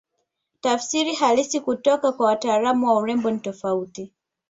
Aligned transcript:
Tafsiri 0.61 1.13
halisi 1.15 1.59
kutoka 1.59 2.11
kwa 2.11 2.25
wataalamu 2.25 2.87
wa 2.87 2.97
urembo 2.97 3.31
ni 3.31 3.39
tofauti 3.39 4.13